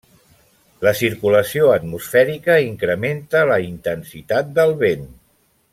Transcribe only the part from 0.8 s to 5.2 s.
La circulació atmosfèrica incrementa la intensitat del vent.